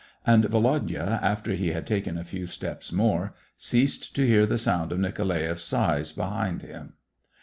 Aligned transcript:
And 0.25 0.45
Volodya, 0.45 1.19
after 1.21 1.51
he 1.53 1.73
had 1.73 1.85
taken 1.85 2.17
a 2.17 2.23
few 2.23 2.47
steps 2.47 2.91
more, 2.91 3.35
ceased 3.55 4.15
to 4.15 4.25
hear 4.25 4.47
the 4.47 4.57
sound 4.57 4.91
of 4.91 4.97
Nikolaeff's 4.97 5.61
sighs 5.63 6.11
behind 6.11 6.63
him. 6.63 6.93